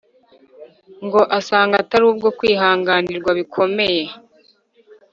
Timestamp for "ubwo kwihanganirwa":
2.11-3.31